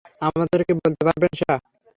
আমাদেরকে 0.27 0.73
বলতে 0.79 1.01
পারবেন 1.07 1.31
সেটা? 1.39 1.55